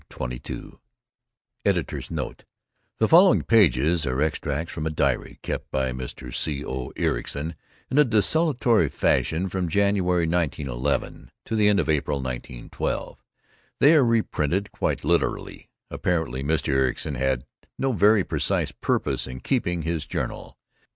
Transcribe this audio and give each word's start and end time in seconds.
CHAPTER 0.09 0.31
XXII 0.37 0.71
(Editor's 1.63 2.09
Note: 2.09 2.45
The 2.97 3.07
following 3.07 3.43
pages 3.43 4.03
are 4.07 4.19
extracts 4.19 4.73
from 4.73 4.87
a 4.87 4.89
diary 4.89 5.37
kept 5.43 5.69
by 5.69 5.91
Mr. 5.91 6.33
C. 6.33 6.65
O. 6.65 6.89
Ericson 6.97 7.53
in 7.91 7.99
a 7.99 8.03
desultory 8.03 8.89
fashion 8.89 9.47
from 9.47 9.69
January, 9.69 10.25
1911, 10.27 11.29
to 11.45 11.55
the 11.55 11.67
end 11.67 11.79
of 11.79 11.87
April, 11.87 12.17
1912. 12.17 13.23
They 13.79 13.93
are 13.95 14.03
reprinted 14.03 14.71
quite 14.71 15.03
literally. 15.05 15.69
Apparently 15.91 16.41
Mr. 16.43 16.73
Ericson 16.73 17.13
had 17.13 17.45
no 17.77 17.91
very 17.91 18.23
precise 18.23 18.71
purpose 18.71 19.27
in 19.27 19.39
keeping 19.39 19.83
his 19.83 20.07
journal. 20.07 20.57